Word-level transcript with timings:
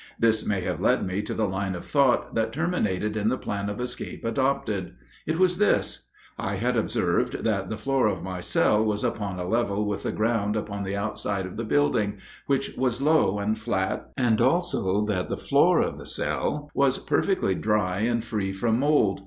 This 0.17 0.43
may 0.43 0.61
have 0.61 0.81
led 0.81 1.05
me 1.05 1.21
to 1.21 1.35
the 1.35 1.47
line 1.47 1.75
of 1.75 1.85
thought 1.85 2.33
that 2.33 2.51
terminated 2.51 3.15
in 3.15 3.29
the 3.29 3.37
plan 3.37 3.69
of 3.69 3.79
escape 3.79 4.25
adopted. 4.25 4.95
It 5.27 5.37
was 5.37 5.59
this: 5.59 6.09
I 6.39 6.55
had 6.55 6.75
observed 6.75 7.43
that 7.43 7.69
the 7.69 7.77
floor 7.77 8.07
of 8.07 8.23
my 8.23 8.39
cell 8.39 8.83
was 8.83 9.03
upon 9.03 9.37
a 9.39 9.47
level 9.47 9.85
with 9.85 10.01
the 10.01 10.11
ground 10.11 10.55
upon 10.55 10.81
the 10.81 10.95
outside 10.95 11.45
of 11.45 11.55
the 11.55 11.65
building, 11.65 12.17
which 12.47 12.75
was 12.75 12.99
low 12.99 13.37
and 13.37 13.59
flat, 13.59 14.09
and 14.17 14.41
also 14.41 15.05
that 15.05 15.29
the 15.29 15.37
floor 15.37 15.79
of 15.81 15.99
the 15.99 16.07
cell 16.07 16.71
was 16.73 16.97
perfectly 16.97 17.53
dry 17.53 17.99
and 17.99 18.23
free 18.25 18.51
from 18.51 18.79
mold. 18.79 19.19